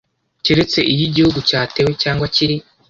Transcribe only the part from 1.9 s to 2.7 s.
cyangwa kiri